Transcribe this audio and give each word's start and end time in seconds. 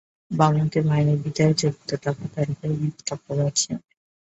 বামুনকে 0.31 0.79
মাইনে 0.87 1.13
দিতে 1.23 1.39
হয় 1.43 1.55
চৌদ্দ 1.61 1.89
টাকা, 1.95 2.23
তার 2.33 2.47
উপরে 2.51 2.73
ভাত-কাপড় 2.81 3.41
আছে। 3.49 3.71